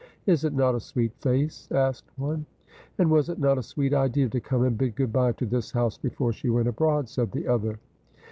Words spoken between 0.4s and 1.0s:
it not a